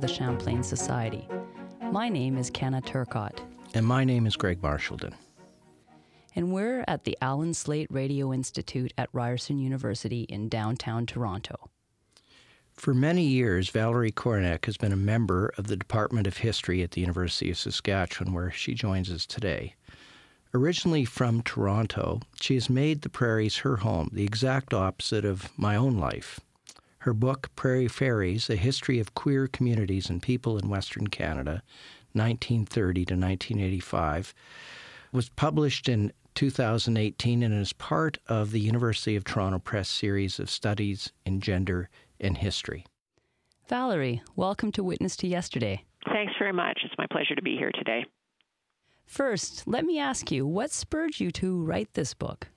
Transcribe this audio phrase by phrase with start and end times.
[0.00, 1.28] of the Champlain Society.
[1.92, 3.38] My name is Kenna Turcott.
[3.74, 5.12] And my name is Greg Marchildon.
[6.34, 11.68] And we're at the Allen Slaight Radio Institute at Ryerson University in downtown Toronto.
[12.72, 16.92] For many years, Valerie Korinek has been a member of the Department of History at
[16.92, 19.74] the University of Saskatchewan, where she joins us today.
[20.54, 25.76] Originally from Toronto, she has made the prairies her home, the exact opposite of my
[25.76, 26.40] own life.
[27.04, 31.62] Her book, Prairie Fairies A History of Queer Communities and People in Western Canada,
[32.12, 34.34] 1930 to 1985,
[35.10, 40.50] was published in 2018 and is part of the University of Toronto Press series of
[40.50, 41.88] studies in gender
[42.20, 42.84] and history.
[43.66, 45.86] Valerie, welcome to Witness to Yesterday.
[46.12, 46.80] Thanks very much.
[46.84, 48.04] It's my pleasure to be here today.
[49.06, 52.48] First, let me ask you what spurred you to write this book?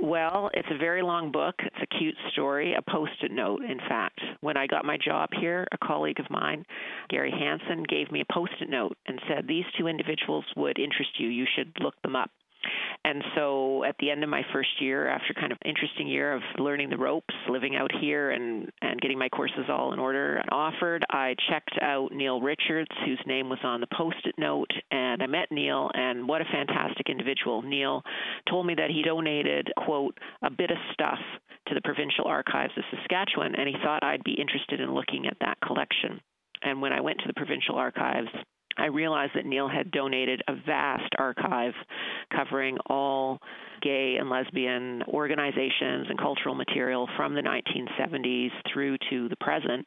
[0.00, 1.56] Well, it's a very long book.
[1.58, 4.20] It's a cute story, a post it note, in fact.
[4.40, 6.64] When I got my job here, a colleague of mine,
[7.10, 11.10] Gary Hansen, gave me a post it note and said, These two individuals would interest
[11.18, 11.28] you.
[11.28, 12.30] You should look them up.
[13.04, 16.42] And so at the end of my first year, after kind of interesting year of
[16.58, 20.48] learning the ropes, living out here and, and getting my courses all in order and
[20.50, 25.26] offered, I checked out Neil Richards, whose name was on the post-it note, and I
[25.26, 27.62] met Neil, and what a fantastic individual.
[27.62, 28.02] Neil
[28.48, 31.18] told me that he donated, quote, a bit of stuff
[31.68, 35.36] to the Provincial Archives of Saskatchewan, and he thought I'd be interested in looking at
[35.40, 36.20] that collection.
[36.62, 38.28] And when I went to the Provincial Archives,
[38.78, 41.72] I realized that Neil had donated a vast archive
[42.34, 43.40] covering all
[43.80, 49.86] gay and lesbian organizations and cultural material from the 1970s through to the present,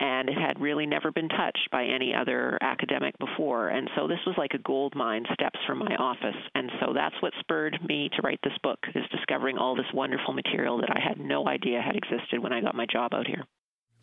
[0.00, 3.68] and it had really never been touched by any other academic before.
[3.68, 6.36] And so this was like a gold mine steps from my office.
[6.54, 10.34] And so that's what spurred me to write this book is discovering all this wonderful
[10.34, 13.44] material that I had no idea had existed when I got my job out here.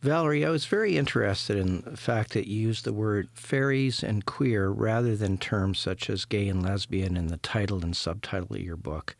[0.02, 4.26] Valerie, I was very interested in the fact that you used the word fairies and
[4.26, 8.62] queer rather than terms such as gay and lesbian in the title and subtitle of
[8.62, 9.18] your book.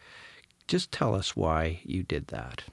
[0.68, 2.64] Just tell us why you did that.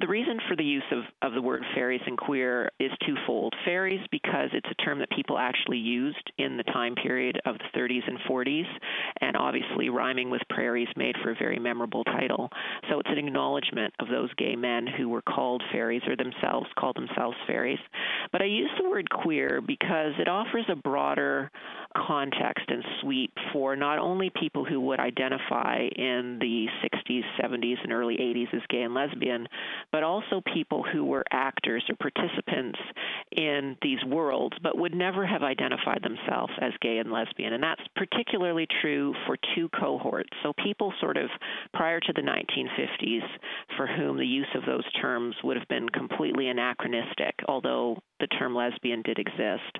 [0.00, 3.52] The reason for the use of, of the word fairies and queer is twofold.
[3.64, 7.78] Fairies because it's a term that people actually used in the time period of the
[7.78, 8.66] 30s and 40s,
[9.20, 12.48] and obviously rhyming with prairies made for a very memorable title.
[12.88, 16.96] So it's an acknowledgement of those gay men who were called fairies or themselves called
[16.96, 17.80] themselves fairies.
[18.30, 21.50] But I use the word queer because it offers a broader
[21.96, 27.92] context and sweep for not only people who would identify in the 60s, 70s, and
[27.92, 29.48] early 80s as gay and lesbian,
[29.92, 32.78] but also people who were actors or participants
[33.32, 37.52] in these worlds, but would never have identified themselves as gay and lesbian.
[37.52, 40.30] And that's particularly true for two cohorts.
[40.42, 41.30] So people sort of
[41.72, 43.26] prior to the 1950s
[43.76, 48.54] for whom the use of those terms would have been completely anachronistic, although the term
[48.54, 49.78] lesbian did exist.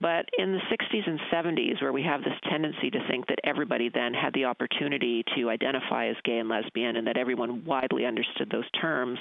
[0.00, 3.90] But in the 60s and 70s, where we have this tendency to think that everybody
[3.92, 8.48] then had the opportunity to identify as gay and lesbian and that everyone widely understood
[8.50, 9.18] those terms,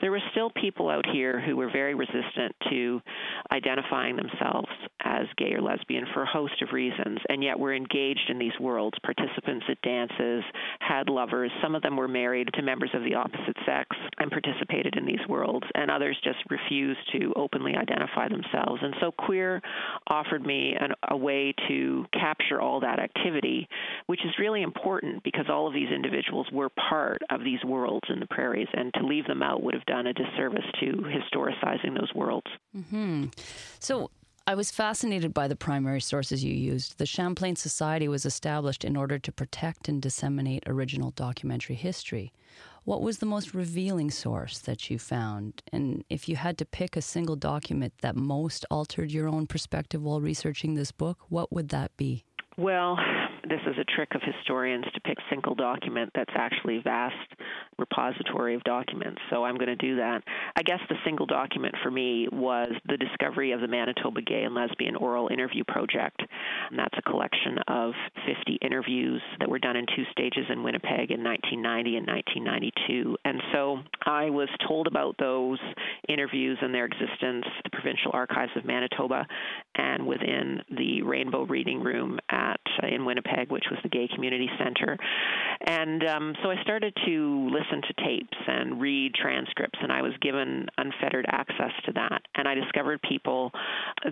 [0.00, 3.00] there were still people out here who were very resistant to
[3.50, 4.68] identifying themselves
[5.04, 8.52] as gay or lesbian for a host of reasons, and yet were engaged in these
[8.60, 10.44] worlds, participants at dances,
[10.80, 11.50] had lovers.
[11.62, 15.26] Some of them were married to members of the opposite sex and participated in these
[15.28, 18.80] worlds, and others just refused to openly identify themselves.
[18.82, 19.60] And so queer
[20.06, 23.68] offered me an, a way to capture all that activity,
[24.06, 28.20] which is really important because all of these individuals were part of these worlds in
[28.20, 32.12] the prairies, and to leave them out would have done a disservice to historicizing those
[32.14, 32.46] worlds.
[32.76, 33.26] Mm-hmm.
[33.78, 34.10] So,
[34.46, 36.96] I was fascinated by the primary sources you used.
[36.96, 42.32] The Champlain Society was established in order to protect and disseminate original documentary history.
[42.88, 45.62] What was the most revealing source that you found?
[45.70, 50.02] And if you had to pick a single document that most altered your own perspective
[50.02, 52.24] while researching this book, what would that be?
[52.56, 52.96] Well,
[53.48, 57.14] this is a trick of historians to pick a single document that's actually a vast
[57.78, 59.20] repository of documents.
[59.30, 60.22] So I'm going to do that.
[60.56, 64.54] I guess the single document for me was the discovery of the Manitoba Gay and
[64.54, 66.20] Lesbian Oral Interview Project.
[66.70, 67.92] And that's a collection of
[68.26, 73.16] 50 interviews that were done in two stages in Winnipeg in 1990 and 1992.
[73.24, 75.58] And so I was told about those
[76.08, 79.26] interviews and their existence, the Provincial Archives of Manitoba,
[79.78, 84.48] and within the Rainbow Reading Room at uh, in Winnipeg, which was the Gay Community
[84.58, 84.98] Center.
[85.60, 90.12] And um, so I started to listen to tapes and read transcripts, and I was
[90.20, 92.22] given unfettered access to that.
[92.34, 93.52] And I discovered people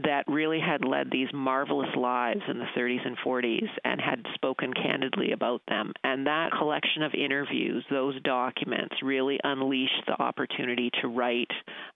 [0.05, 4.73] that really had led these marvelous lives in the 30s and 40s and had spoken
[4.73, 5.93] candidly about them.
[6.05, 11.51] And that collection of interviews, those documents, really unleashed the opportunity to write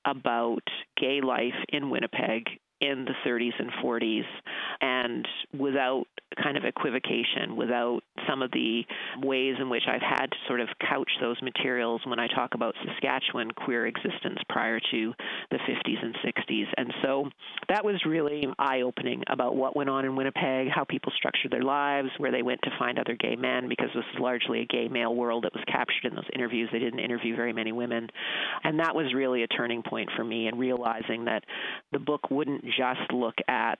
[0.05, 0.62] about
[1.00, 2.46] gay life in Winnipeg
[2.81, 4.25] in the 30s and 40s
[4.81, 5.27] and
[5.59, 6.06] without
[6.41, 8.82] kind of equivocation, without some of the
[9.23, 12.75] ways in which I've had to sort of couch those materials when I talk about
[12.87, 15.12] Saskatchewan queer existence prior to
[15.50, 16.67] the 50s and 60s.
[16.77, 17.29] And so
[17.69, 21.62] that was really eye opening about what went on in Winnipeg, how people structured their
[21.62, 24.88] lives, where they went to find other gay men, because this is largely a gay
[24.88, 26.69] male world that was captured in those interviews.
[26.73, 28.09] They didn't interview very many women.
[28.62, 31.44] And that was really a turning point for me in realizing that
[31.93, 33.79] the book wouldn't just look at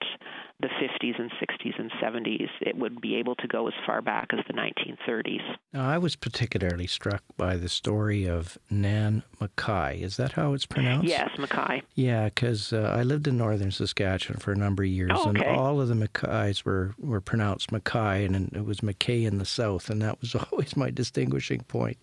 [0.59, 2.49] the 50s and 60s and 70s.
[2.61, 5.41] It would be able to go as far back as the 1930s.
[5.73, 10.01] Now, I was particularly struck by the story of Nan Mackay.
[10.01, 11.07] Is that how it's pronounced?
[11.07, 11.83] Yes, Mackay.
[11.95, 15.45] Yeah, because uh, I lived in northern Saskatchewan for a number of years, oh, okay.
[15.45, 19.45] and all of the Mackays were, were pronounced Mackay, and it was McKay in the
[19.45, 21.97] south, and that was always my distinguishing point.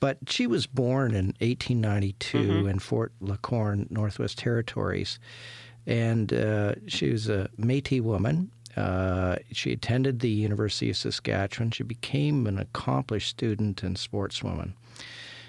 [0.00, 2.68] But she was born in 1892 mm-hmm.
[2.68, 5.18] in Fort LaCorne, Northwest Territories
[5.90, 8.50] and uh, she was a Métis woman.
[8.76, 11.72] Uh, she attended the University of Saskatchewan.
[11.72, 14.74] She became an accomplished student and sportswoman.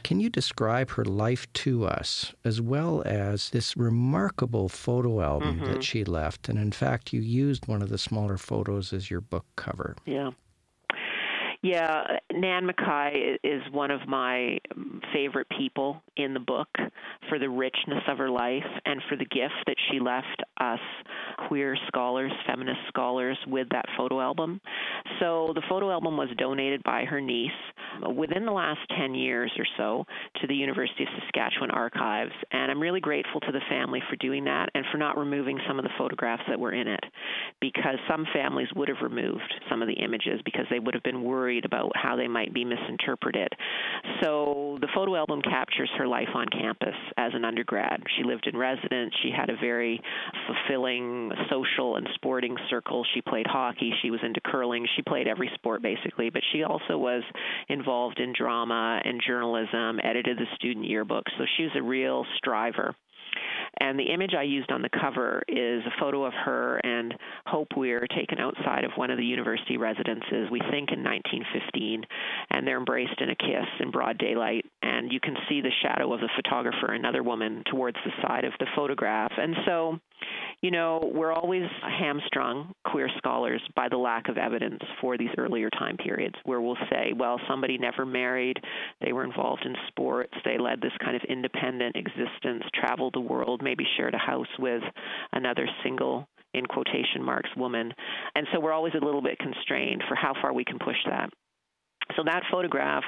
[0.03, 5.65] Can you describe her life to us, as well as this remarkable photo album mm-hmm.
[5.65, 6.49] that she left?
[6.49, 9.95] And in fact, you used one of the smaller photos as your book cover.
[10.05, 10.31] Yeah.
[11.63, 14.58] Yeah, Nan Mackay is one of my
[15.13, 16.69] favorite people in the book
[17.30, 20.80] for the richness of her life and for the gift that she left us
[21.48, 24.60] queer scholars, feminist scholars, with that photo album.
[25.19, 27.52] So the photo album was donated by her niece
[28.15, 30.05] within the last 10 years or so
[30.41, 32.31] to the University of Saskatchewan archives.
[32.51, 35.79] And I'm really grateful to the family for doing that and for not removing some
[35.79, 37.03] of the photographs that were in it
[37.59, 41.23] because some families would have removed some of the images because they would have been
[41.23, 43.49] worried about how they might be misinterpreted.
[44.21, 48.01] So the photo album captures her life on campus as an undergrad.
[48.17, 49.13] She lived in residence.
[49.23, 50.01] She had a very
[50.47, 53.05] fulfilling social and sporting circle.
[53.13, 53.93] She played hockey.
[54.01, 54.88] She was into curling.
[54.95, 57.23] She played every sport basically, but she also was
[57.81, 61.24] involved in drama and journalism, edited the student yearbook.
[61.38, 62.95] So she was a real striver.
[63.80, 67.16] And the image I used on the cover is a photo of her and
[67.48, 72.04] Hope Weir taken outside of one of the university residences, we think in 1915,
[72.51, 74.66] and they're embraced in a kiss in broad daylight.
[74.84, 78.54] And you can see the shadow of the photographer, another woman, towards the side of
[78.60, 79.31] the photograph.
[79.38, 80.00] And so
[80.62, 85.69] you know, we're always hamstrung, queer scholars, by the lack of evidence for these earlier
[85.72, 88.58] time periods where we'll say, well, somebody never married,
[89.02, 93.62] they were involved in sports, they led this kind of independent existence, traveled the world,
[93.63, 94.84] maybe shared a house with
[95.34, 97.92] another single in quotation marks woman.
[98.36, 101.30] And so we're always a little bit constrained for how far we can push that.
[102.16, 103.04] So that photograph,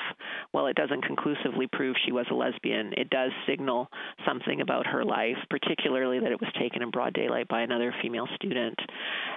[0.51, 3.87] while it doesn't conclusively prove she was a lesbian, it does signal
[4.25, 8.27] something about her life, particularly that it was taken in broad daylight by another female
[8.35, 8.77] student.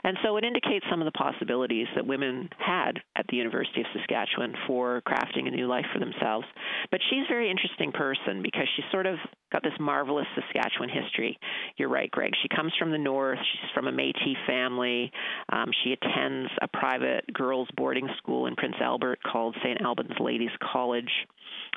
[0.05, 3.87] And so it indicates some of the possibilities that women had at the University of
[3.95, 6.47] Saskatchewan for crafting a new life for themselves.
[6.91, 9.17] But she's a very interesting person because she's sort of
[9.53, 11.39] got this marvelous Saskatchewan history.
[11.77, 12.33] You're right, Greg.
[12.43, 13.39] She comes from the north.
[13.39, 15.11] She's from a Métis family.
[15.53, 19.81] Um, she attends a private girls' boarding school in Prince Albert called St.
[19.83, 21.11] Albans Ladies College.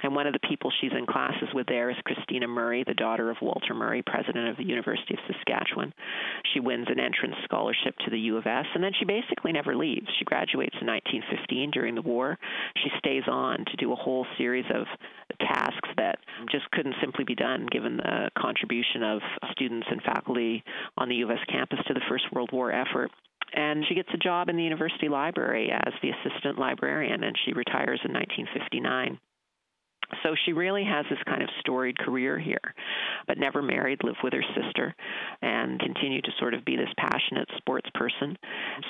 [0.03, 3.29] And one of the people she's in classes with there is Christina Murray, the daughter
[3.29, 5.94] of Walter Murray, president of the University of Saskatchewan.
[6.53, 9.75] She wins an entrance scholarship to the U of S, and then she basically never
[9.75, 10.08] leaves.
[10.18, 12.38] She graduates in 1915 during the war.
[12.84, 14.86] She stays on to do a whole series of
[15.39, 16.20] tasks that
[16.51, 20.63] just couldn't simply be done given the contribution of students and faculty
[20.98, 23.12] on the U of S campus to the First World War effort
[23.51, 27.53] and she gets a job in the university library as the assistant librarian and she
[27.53, 29.20] retires in 1959
[30.23, 32.73] so she really has this kind of storied career here,
[33.27, 34.95] but never married, lived with her sister,
[35.41, 38.37] and continued to sort of be this passionate sports person.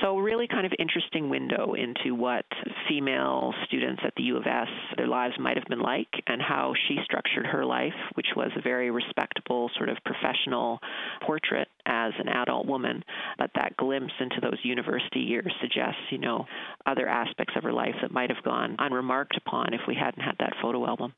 [0.01, 2.45] So, really kind of interesting window into what
[2.87, 6.73] female students at the U of S, their lives might have been like, and how
[6.87, 10.79] she structured her life, which was a very respectable, sort of professional
[11.25, 13.03] portrait as an adult woman.
[13.37, 16.45] But that glimpse into those university years suggests, you know,
[16.85, 20.35] other aspects of her life that might have gone unremarked upon if we hadn't had
[20.39, 21.13] that photo album.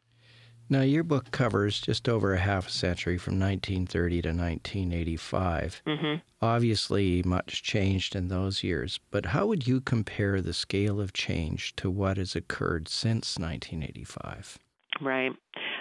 [0.72, 5.82] Now, your book covers just over a half a century from 1930 to 1985.
[5.86, 6.16] Mm-hmm.
[6.42, 11.76] Obviously, much changed in those years, but how would you compare the scale of change
[11.76, 14.60] to what has occurred since 1985?
[15.02, 15.32] Right.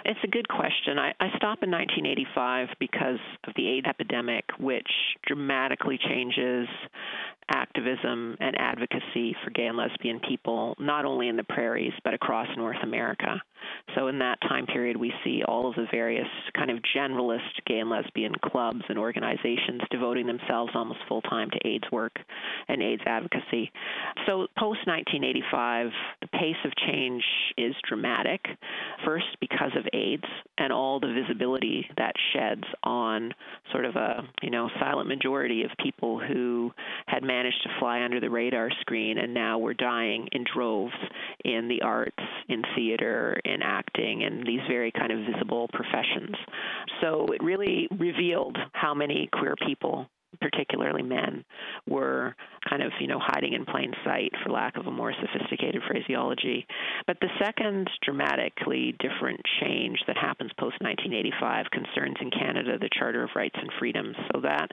[0.05, 0.97] It's a good question.
[0.97, 4.89] I, I stop in 1985 because of the AIDS epidemic, which
[5.25, 6.67] dramatically changes
[7.53, 12.47] activism and advocacy for gay and lesbian people, not only in the prairies, but across
[12.57, 13.41] North America.
[13.95, 17.79] So, in that time period, we see all of the various kind of generalist gay
[17.79, 22.13] and lesbian clubs and organizations devoting themselves almost full time to AIDS work
[22.67, 23.71] and AIDS advocacy.
[24.25, 25.91] So, post 1985,
[26.21, 27.23] the pace of change
[27.57, 28.41] is dramatic.
[29.05, 30.25] First, because of AIDS
[30.57, 33.33] and all the visibility that sheds on
[33.71, 36.71] sort of a you know silent majority of people who
[37.07, 40.93] had managed to fly under the radar screen and now we're dying in droves
[41.43, 46.35] in the arts, in theater, in acting, and these very kind of visible professions.
[47.01, 50.07] So it really revealed how many queer people
[50.41, 51.45] particularly men,
[51.87, 52.35] were
[52.69, 56.65] kind of, you know, hiding in plain sight, for lack of a more sophisticated phraseology.
[57.07, 63.23] But the second dramatically different change that happens post 1985 concerns in Canada the Charter
[63.23, 64.15] of Rights and Freedoms.
[64.33, 64.69] So that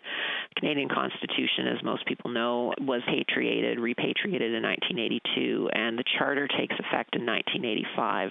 [0.57, 6.75] Canadian Constitution, as most people know, was patriated, repatriated in 1982, and the Charter takes
[6.79, 8.31] effect in 1985.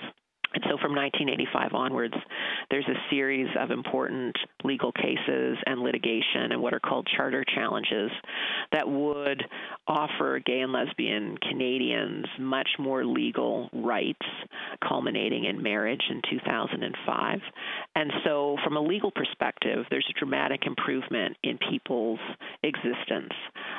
[0.57, 2.15] And so from 1985 onwards,
[2.71, 8.09] there's a series of important legal cases and litigation and what are called charter challenges
[8.71, 9.43] that would
[9.87, 14.25] offer gay and lesbian Canadians much more legal rights,
[14.87, 17.39] culminating in marriage in 2005.
[17.95, 22.19] And so, from a legal perspective, there's a dramatic improvement in people's
[22.63, 23.33] existence.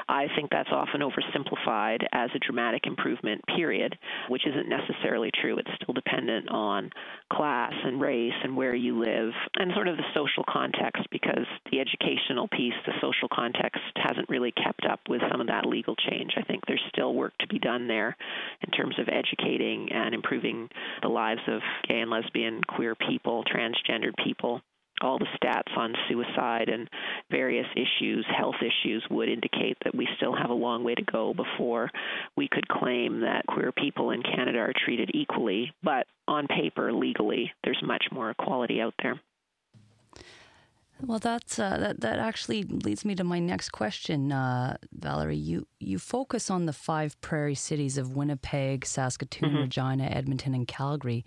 [0.09, 3.97] I think that's often oversimplified as a dramatic improvement, period,
[4.29, 5.59] which isn't necessarily true.
[5.59, 6.91] It's still dependent on
[7.33, 11.81] class and race and where you live and sort of the social context because the
[11.81, 16.33] educational piece, the social context, hasn't really kept up with some of that legal change.
[16.37, 18.17] I think there's still work to be done there
[18.63, 20.69] in terms of educating and improving
[21.03, 24.61] the lives of gay and lesbian, queer people, transgendered people
[25.01, 26.89] all the stats on suicide and
[27.31, 31.35] various issues, health issues, would indicate that we still have a long way to go
[31.35, 31.91] before
[32.37, 35.73] we could claim that queer people in Canada are treated equally.
[35.83, 39.21] But on paper, legally, there's much more equality out there.
[41.01, 42.01] Well, that's uh, that.
[42.01, 45.37] That actually leads me to my next question, uh, Valerie.
[45.37, 49.59] You you focus on the five prairie cities of Winnipeg, Saskatoon, mm-hmm.
[49.59, 51.25] Regina, Edmonton, and Calgary.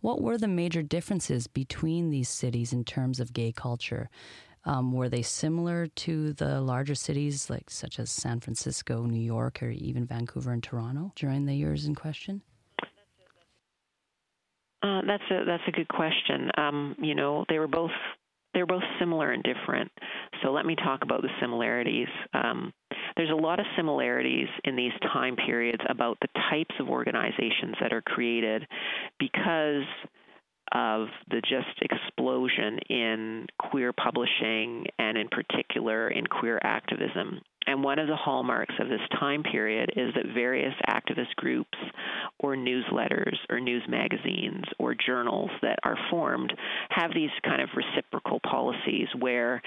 [0.00, 4.10] What were the major differences between these cities in terms of gay culture?
[4.64, 9.62] Um, were they similar to the larger cities, like such as San Francisco, New York,
[9.62, 12.42] or even Vancouver and Toronto during the years in question?
[14.82, 16.50] Uh, that's a that's a good question.
[16.56, 17.92] Um, you know, they were both
[18.54, 19.90] they're both similar and different.
[20.42, 22.08] So let me talk about the similarities.
[22.34, 22.72] Um,
[23.16, 27.92] there's a lot of similarities in these time periods about the types of organizations that
[27.92, 28.66] are created
[29.18, 29.84] because
[30.74, 37.40] of the just explosion in queer publishing and in particular in queer activism.
[37.66, 41.78] And one of the hallmarks of this time period is that various activist groups
[42.42, 46.52] or newsletters or news magazines or journals that are formed
[46.90, 49.62] have these kind of reciprocal policies where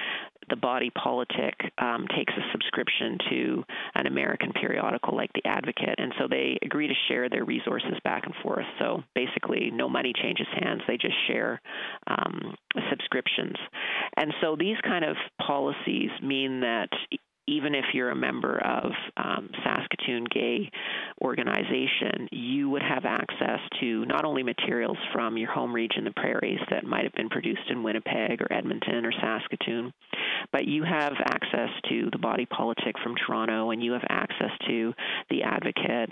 [0.50, 3.64] the body politic um, takes a subscription to
[3.96, 8.26] an American periodical like The Advocate, and so they agree to share their resources back
[8.26, 8.66] and forth.
[8.80, 11.62] So basically, no money changes hands; they just share
[12.08, 12.56] um,
[12.90, 13.56] subscriptions.
[14.18, 15.16] And so these kind of
[15.46, 16.90] policies mean that
[17.48, 20.70] even if you're a member of um, Saskatoon Gay
[21.22, 26.60] Organization, you would have access to not only materials from your home region, the prairies,
[26.70, 29.94] that might have been produced in Winnipeg or Edmonton or Saskatoon,
[30.52, 34.94] but you have access to the body politic from Toronto and you have access to
[35.30, 36.12] the advocate.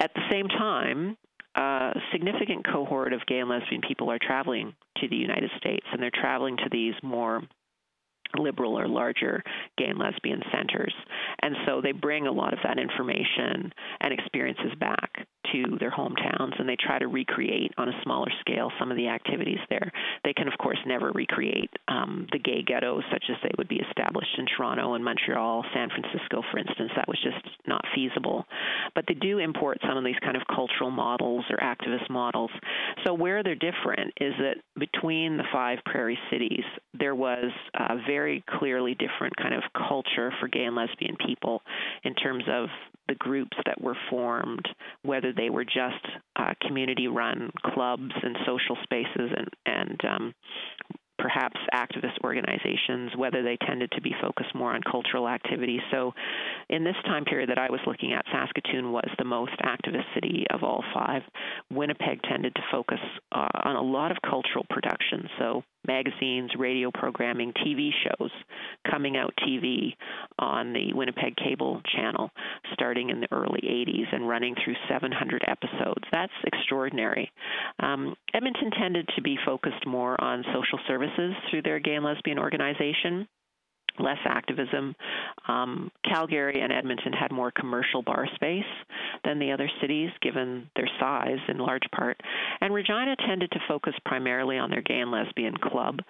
[0.00, 1.16] At the same time,
[1.56, 6.02] a significant cohort of gay and lesbian people are traveling to the United States, and
[6.02, 7.42] they're traveling to these more
[8.36, 9.42] liberal or larger
[9.78, 10.94] gay and lesbian centers.
[11.40, 16.58] And so they bring a lot of that information and experiences back to their hometowns
[16.58, 19.92] and they try to recreate on a smaller scale some of the activities there.
[20.24, 23.80] They can, of course, never recreate um, the gay ghettos such as they would be
[23.88, 26.90] established in Toronto and Montreal, San Francisco, for instance.
[26.96, 28.44] That was just not feasible.
[28.94, 32.50] But they do import some of these kind of cultural models or activist models.
[33.04, 36.64] So where they're different is that between the five prairie cities,
[36.98, 41.62] there was a very clearly different kind of culture for gay and lesbian people
[42.04, 42.68] in terms of
[43.08, 44.66] the groups that were formed,
[45.02, 50.34] whether they were just uh, community run clubs and social spaces and, and um,
[51.18, 55.80] perhaps activist organizations, whether they tended to be focused more on cultural activity.
[55.90, 56.12] So,
[56.68, 60.44] in this time period that I was looking at, Saskatoon was the most activist city
[60.50, 61.22] of all five.
[61.70, 62.98] Winnipeg tended to focus
[63.32, 68.30] uh, on a lot of cultural production, so magazines, radio programming, TV shows,
[68.90, 69.94] coming out TV
[70.38, 72.30] on the Winnipeg cable channel
[72.72, 76.04] starting in the early 80s and running through 700 episodes.
[76.10, 77.30] That's extraordinary.
[77.80, 82.38] Um, Edmonton tended to be focused more on social services through their gay and lesbian
[82.38, 83.26] organization
[83.98, 84.94] less activism.
[85.48, 88.64] Um, Calgary and Edmonton had more commercial bar space
[89.24, 92.20] than the other cities, given their size in large part.
[92.60, 96.00] And Regina tended to focus primarily on their gay and lesbian club,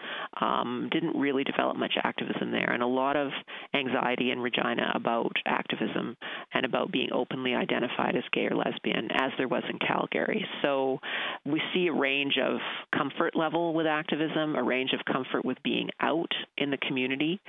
[0.41, 3.31] um, didn't really develop much activism there, and a lot of
[3.75, 6.17] anxiety in Regina about activism
[6.53, 10.47] and about being openly identified as gay or lesbian, as there was in Calgary.
[10.62, 10.99] So
[11.45, 12.59] we see a range of
[12.97, 17.41] comfort level with activism, a range of comfort with being out in the community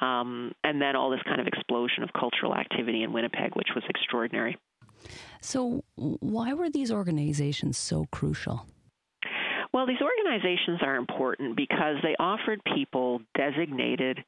[0.00, 3.84] um, and then all this kind of explosion of cultural activity in Winnipeg, which was
[3.88, 4.56] extraordinary.
[5.40, 8.66] So, why were these organizations so crucial?
[9.72, 14.18] Well, these organizations are important because they offered people designated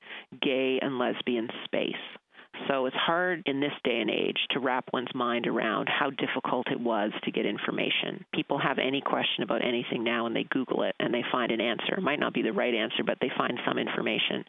[0.40, 1.92] gay and lesbian space.
[2.68, 6.66] So it's hard in this day and age to wrap one's mind around how difficult
[6.70, 8.24] it was to get information.
[8.32, 11.60] People have any question about anything now and they Google it and they find an
[11.60, 11.94] answer.
[11.96, 14.44] It might not be the right answer, but they find some information.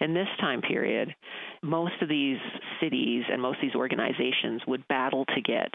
[0.00, 1.14] In this time period,
[1.62, 2.38] most of these
[2.80, 5.70] cities and most of these organizations would battle to get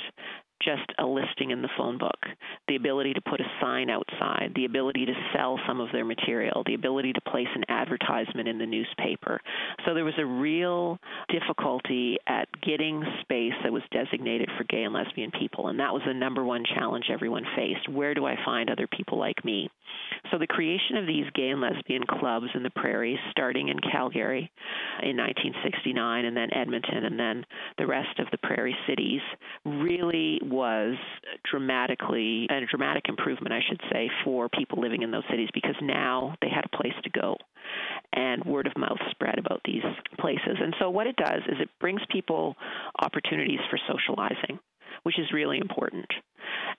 [0.63, 2.19] just a listing in the phone book,
[2.67, 6.63] the ability to put a sign outside, the ability to sell some of their material,
[6.65, 9.39] the ability to place an advertisement in the newspaper.
[9.85, 10.97] So there was a real
[11.29, 16.01] difficulty at getting space that was designated for gay and lesbian people, and that was
[16.05, 17.89] the number one challenge everyone faced.
[17.89, 19.69] Where do I find other people like me?
[20.31, 24.51] So the creation of these gay and lesbian clubs in the prairies, starting in Calgary
[25.03, 27.45] in 1969, and then Edmonton, and then
[27.77, 29.21] the rest of the prairie cities,
[29.65, 30.95] really was
[31.49, 36.35] dramatically a dramatic improvement, I should say, for people living in those cities because now
[36.41, 37.37] they had a place to go
[38.13, 39.83] and word of mouth spread about these
[40.19, 40.57] places.
[40.59, 42.55] And so what it does is it brings people
[43.01, 44.59] opportunities for socializing,
[45.03, 46.07] which is really important.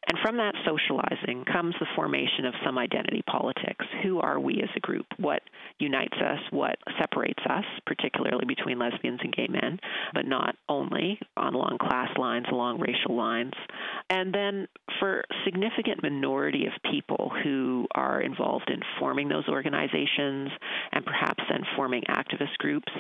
[0.09, 3.85] And from that socializing comes the formation of some identity politics.
[4.03, 5.07] Who are we as a group?
[5.19, 5.43] What
[5.79, 6.41] unites us?
[6.51, 9.79] What separates us, particularly between lesbians and gay men,
[10.13, 13.53] but not only on along class lines, along racial lines.
[14.11, 14.67] And then
[14.99, 20.51] for significant minority of people who are involved in forming those organizations
[20.93, 22.93] and perhaps then forming activist groups,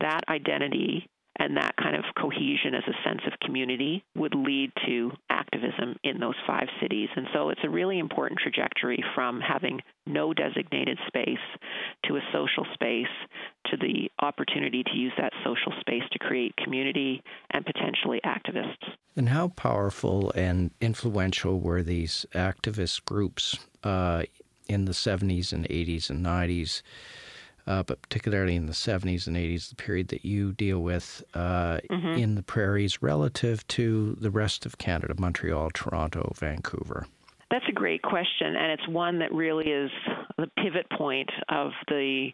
[0.00, 5.12] that identity and that kind of cohesion as a sense of community would lead to
[5.30, 7.08] activism in those five cities.
[7.14, 11.38] And so it's a really important trajectory from having no designated space
[12.06, 13.06] to a social space
[13.66, 18.94] to the opportunity to use that social space to create community and potentially activists.
[19.16, 24.24] And how powerful and influential were these activist groups uh,
[24.68, 26.82] in the 70s and 80s and 90s?
[27.68, 31.78] Uh, but particularly in the 70s and 80s, the period that you deal with uh,
[31.90, 32.18] mm-hmm.
[32.18, 37.06] in the prairies relative to the rest of Canada, Montreal, Toronto, Vancouver?
[37.50, 39.90] That's a great question, and it's one that really is
[40.38, 42.28] the pivot point of the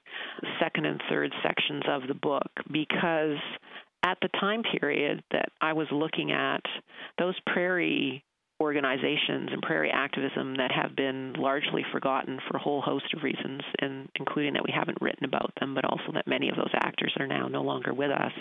[0.61, 3.39] second and third sections of the book because
[4.05, 6.63] at the time period that I was looking at,
[7.19, 8.25] those prairie
[8.61, 13.63] organizations and prairie activism that have been largely forgotten for a whole host of reasons,
[13.81, 17.13] and including that we haven't written about them, but also that many of those actors
[17.19, 18.33] are now no longer with us.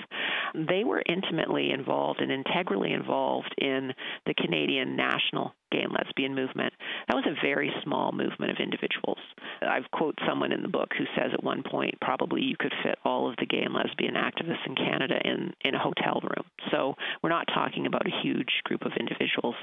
[0.53, 3.91] They were intimately involved and integrally involved in
[4.25, 6.73] the Canadian national gay and lesbian movement.
[7.07, 9.17] That was a very small movement of individuals.
[9.61, 12.99] I've quote someone in the book who says at one point probably you could fit
[13.03, 16.45] all of the gay and lesbian activists in Canada in in a hotel room.
[16.71, 19.55] So we're not talking about a huge group of individuals.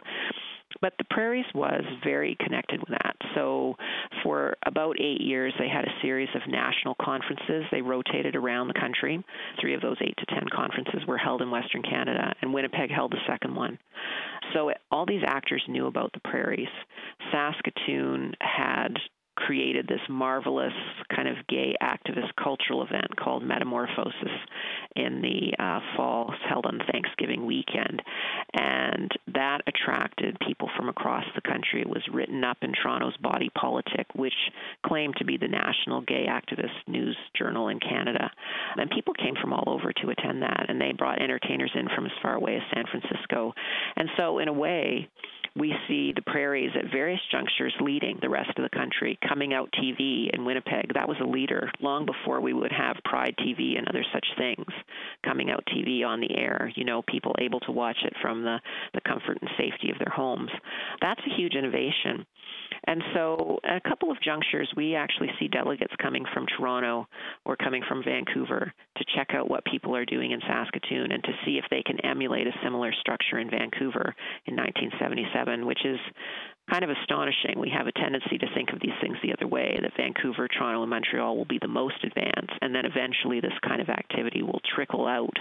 [0.80, 3.16] But the prairies was very connected with that.
[3.34, 3.76] So
[4.22, 7.64] for about eight years, they had a series of national conferences.
[7.70, 9.22] They rotated around the country.
[9.60, 13.12] Three of those eight to ten conferences were held in Western Canada, and Winnipeg held
[13.12, 13.78] the second one.
[14.54, 16.68] So all these actors knew about the prairies.
[17.30, 18.96] Saskatoon had
[19.46, 20.72] created this marvelous
[21.14, 24.38] kind of gay activist cultural event called Metamorphosis
[24.96, 28.02] in the uh, fall, held on Thanksgiving weekend.
[28.54, 31.80] And that attracted people from across the country.
[31.80, 34.34] It was written up in Toronto's Body Politic, which
[34.86, 38.30] claimed to be the national gay activist news journal in Canada.
[38.76, 42.06] And people came from all over to attend that, and they brought entertainers in from
[42.06, 43.54] as far away as San Francisco.
[43.96, 45.08] And so, in a way,
[45.60, 49.18] we see the prairies at various junctures leading the rest of the country.
[49.28, 53.34] Coming Out TV in Winnipeg, that was a leader long before we would have Pride
[53.38, 54.66] TV and other such things.
[55.22, 58.58] Coming Out TV on the air, you know, people able to watch it from the,
[58.94, 60.50] the comfort and safety of their homes.
[61.02, 62.24] That's a huge innovation.
[62.84, 67.06] And so, at a couple of junctures, we actually see delegates coming from Toronto
[67.44, 71.32] or coming from Vancouver to check out what people are doing in Saskatoon and to
[71.44, 74.14] see if they can emulate a similar structure in Vancouver
[74.46, 75.98] in 1977, which is
[76.70, 77.58] kind of astonishing.
[77.58, 80.82] We have a tendency to think of these things the other way that Vancouver, Toronto,
[80.82, 84.60] and Montreal will be the most advanced, and then eventually this kind of activity will
[84.74, 85.36] trickle out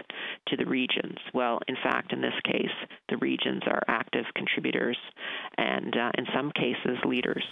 [0.47, 1.17] to the regions.
[1.33, 2.75] Well, in fact, in this case,
[3.09, 4.97] the regions are active contributors
[5.57, 7.43] and, uh, in some cases, leaders.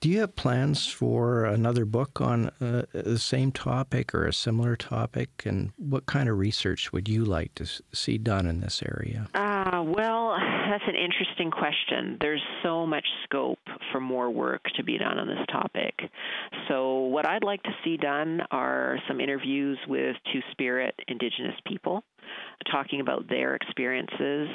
[0.00, 4.74] Do you have plans for another book on uh, the same topic or a similar
[4.74, 5.42] topic?
[5.44, 9.28] And what kind of research would you like to see done in this area?
[9.34, 10.36] Uh, Uh, well,
[10.70, 12.16] that's an interesting question.
[12.20, 13.58] There's so much scope
[13.92, 15.94] for more work to be done on this topic.
[16.68, 22.02] So, what I'd like to see done are some interviews with Two Spirit Indigenous people
[22.70, 24.48] talking about their experiences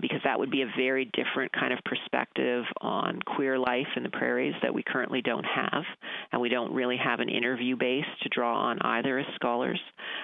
[0.00, 4.10] because that would be a very different kind of perspective on queer life in the
[4.10, 5.84] prairies that we currently don't have.
[6.32, 9.80] And we don't really have an interview base to draw on either as scholars.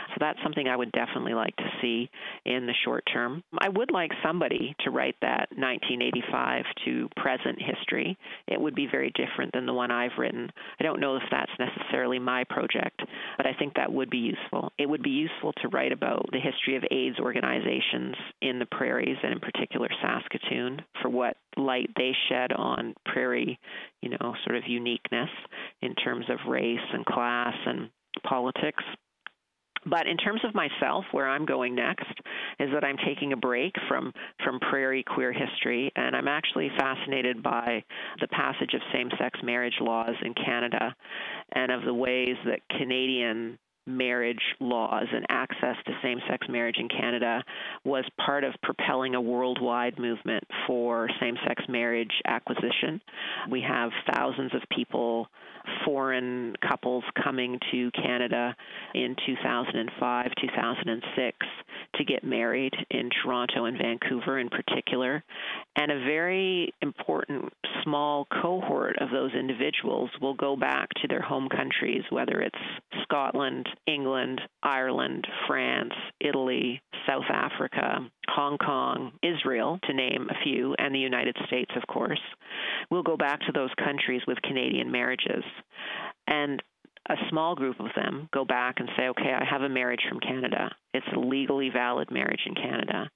[0.09, 2.11] So that's something I would definitely like to see
[2.45, 3.43] in the short term.
[3.59, 8.17] I would like somebody to write that 1985 to present history.
[8.47, 10.51] It would be very different than the one I've written.
[10.81, 13.03] I don't know if that's necessarily my project,
[13.37, 14.73] but I think that would be useful.
[14.79, 19.19] It would be useful to write about the history of AIDS organizations in the prairies
[19.23, 23.59] and in particular Saskatoon for what light they shed on prairie,
[24.01, 25.31] you know, sort of uniqueness
[25.81, 27.91] in terms of race and class and
[28.25, 28.85] politics.
[29.85, 32.13] But in terms of myself, where I'm going next
[32.61, 34.13] is that I'm taking a break from
[34.45, 37.83] from prairie queer history, and I'm actually fascinated by
[38.21, 40.95] the passage of same-sex marriage laws in Canada,
[41.53, 46.89] and of the ways that Canadian marriage laws and access to same sex marriage in
[46.89, 47.43] Canada
[47.85, 53.01] was part of propelling a worldwide movement for same sex marriage acquisition.
[53.51, 55.27] We have thousands of people,
[55.85, 58.55] foreign couples coming to Canada
[58.95, 61.37] in 2005, 2006
[61.97, 65.23] to get married in Toronto and Vancouver in particular.
[65.77, 71.49] And a very important small cohort of those individuals will go back to their home
[71.49, 72.59] countries, whether it's
[73.03, 80.95] Scotland, England, Ireland, France, Italy, South Africa, Hong Kong, Israel, to name a few, and
[80.95, 82.21] the United States, of course.
[82.91, 85.45] We'll go back to those countries with Canadian marriages.
[86.27, 86.63] And
[87.09, 90.21] a small group of them go back and say, okay, I have a marriage from
[90.21, 90.71] Canada.
[90.95, 93.11] It's a legally valid marriage in Canada,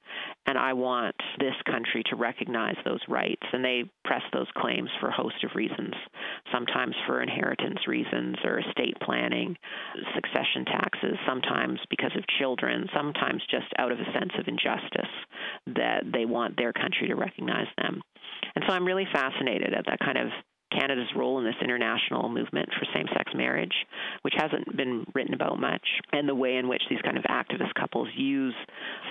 [0.47, 3.47] and I want this country to recognize those rights.
[3.53, 5.95] And they press those claims for a host of reasons,
[6.53, 9.57] sometimes for inheritance reasons or estate planning,
[10.15, 15.13] succession taxes, sometimes because of children, sometimes just out of a sense of injustice
[15.67, 18.01] that they want their country to recognize them.
[18.55, 20.29] And so I'm really fascinated at that kind of
[20.77, 23.75] Canada's role in this international movement for same sex marriage,
[24.23, 27.73] which hasn't been written about much, and the way in which these kind of activist
[27.75, 28.55] couples use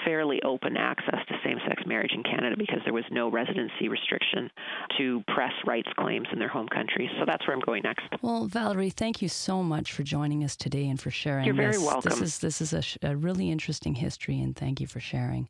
[0.04, 4.50] fairly open access to same sex marriage in Canada because there was no residency restriction
[4.98, 7.10] to press rights claims in their home country.
[7.20, 8.04] So that's where I'm going next.
[8.22, 11.46] Well, Valerie, thank you so much for joining us today and for sharing.
[11.46, 11.82] You're very this.
[11.82, 12.20] welcome.
[12.20, 15.48] This is, this is a, a really interesting history, and thank you for sharing.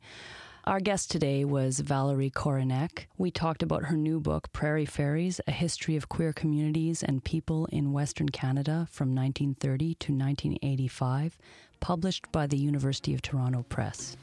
[0.67, 3.06] Our guest today was Valerie Korinek.
[3.19, 7.67] We talked about her new book, Prairie Fairies A History of Queer Communities and People
[7.67, 11.38] in Western Canada from 1930 to 1985,
[11.82, 14.17] published by the University of Toronto Press.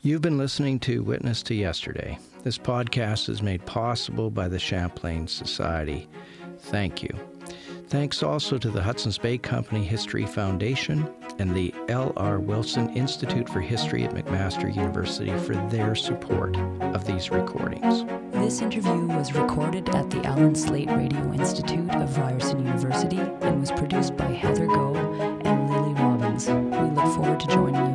[0.00, 2.18] You've been listening to Witness to Yesterday.
[2.42, 6.08] This podcast is made possible by the Champlain Society.
[6.58, 7.14] Thank you.
[7.88, 11.06] Thanks also to the Hudson's Bay Company History Foundation
[11.38, 12.40] and the L.R.
[12.40, 18.04] Wilson Institute for History at McMaster University for their support of these recordings.
[18.32, 23.70] This interview was recorded at the Allen Slaight Radio Institute of Ryerson University and was
[23.70, 24.94] produced by Heather Go
[25.44, 26.48] and Lily Robbins.
[26.48, 27.91] We look forward to joining you